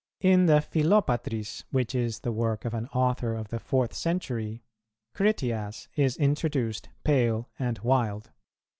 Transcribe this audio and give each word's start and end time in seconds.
In 0.21 0.47
the 0.47 0.61
Philopatris, 0.61 1.63
which 1.69 1.93
is 1.93 2.21
the 2.21 2.31
work 2.31 2.65
of 2.65 2.73
an 2.73 2.87
Author 2.87 3.35
of 3.35 3.49
the 3.49 3.59
fourth 3.59 3.93
century,[242:1] 3.93 5.13
Critias 5.13 5.89
is 5.95 6.17
introduced 6.17 6.89
pale 7.03 7.51
and 7.59 7.77
wild. 7.77 8.31